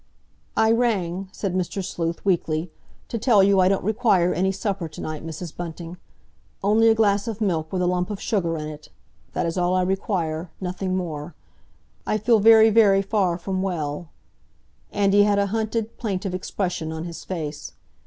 [0.57, 1.85] "I rang," said Mr.
[1.85, 2.71] Sleuth weakly,
[3.07, 5.55] "to tell you I don't require any supper to night, Mrs.
[5.55, 5.97] Bunting.
[6.63, 8.89] Only a glass of milk, with a lump of sugar in it.
[9.33, 11.35] That is all I require—nothing more.
[12.07, 17.23] I feel very very far from well"—and he had a hunted, plaintive expression on his
[17.23, 17.73] face.